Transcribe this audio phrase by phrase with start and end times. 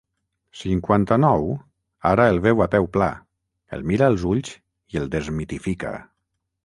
[0.59, 1.43] Cinquanta-nou
[2.13, 3.09] ara el veu a peu pla,
[3.79, 4.57] el mira als ulls
[4.97, 5.93] i el desmitifica.